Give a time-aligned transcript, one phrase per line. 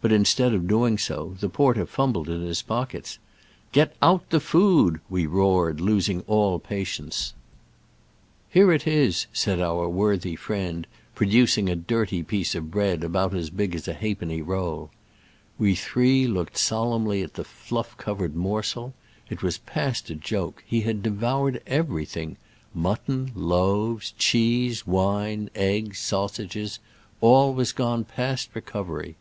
[0.00, 3.18] But instead of doing so, the porter fumbled in his pockets.
[3.72, 7.32] "Get out the food," we roared, losing all patience.
[8.50, 11.16] Here it is," said our worthy Digitized by Google SCRAMBLES AMONGST THE ALPS 341 friend,
[11.16, 14.90] producing a dirty piece of bread about as big as a half penny roll.
[15.56, 18.92] We three looked solemnly at the fluff cover ed morsel.
[19.30, 22.36] It was past a joke— he had devoured everything.
[22.74, 26.78] Mutton, loaves, cheese, wine, eggs, sausages—
[27.22, 29.16] all was gone past recovery.